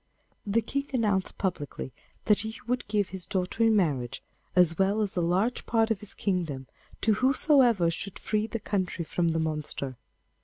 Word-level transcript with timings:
The 0.47 0.63
King 0.63 0.87
announced 0.95 1.37
publicly 1.37 1.91
that 2.25 2.39
he 2.39 2.55
would 2.65 2.87
give 2.87 3.09
his 3.09 3.27
daughter 3.27 3.61
in 3.63 3.75
marriage, 3.75 4.23
as 4.55 4.79
well 4.79 5.03
as 5.03 5.15
a 5.15 5.21
large 5.21 5.67
part 5.67 5.91
of 5.91 5.99
his 5.99 6.15
kingdom, 6.15 6.65
to 7.01 7.13
whosoever 7.21 7.91
should 7.91 8.17
free 8.17 8.47
the 8.47 8.59
country 8.59 9.05
from 9.05 9.27
the 9.27 9.39
monster. 9.39 9.97